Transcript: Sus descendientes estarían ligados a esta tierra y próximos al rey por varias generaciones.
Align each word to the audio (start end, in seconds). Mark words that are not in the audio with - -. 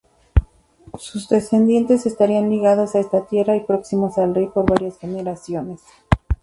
Sus 0.97 1.29
descendientes 1.29 2.07
estarían 2.07 2.49
ligados 2.49 2.95
a 2.95 2.99
esta 2.99 3.27
tierra 3.27 3.55
y 3.55 3.63
próximos 3.63 4.17
al 4.17 4.33
rey 4.33 4.47
por 4.47 4.67
varias 4.67 4.97
generaciones. 4.97 5.79